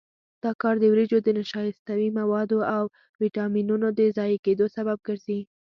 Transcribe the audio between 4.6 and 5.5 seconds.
سبب ګرځي.